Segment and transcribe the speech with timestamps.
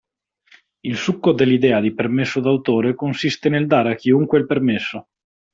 [0.79, 5.09] Il succo dell'idea di permesso d'autore consiste nel dare a chiunque il permesso.